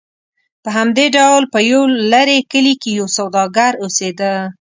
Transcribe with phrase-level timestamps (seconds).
[0.63, 4.33] په همدې ډول په یو لرې کلي کې یو سوداګر اوسېده.